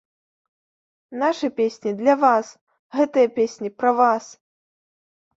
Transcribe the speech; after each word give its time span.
Нашы 1.23 1.49
песні 1.59 1.91
для 1.99 2.15
вас, 2.23 2.47
гэтыя 2.99 3.27
песні 3.35 3.69
пра 3.83 3.91
вас!!! 3.99 4.25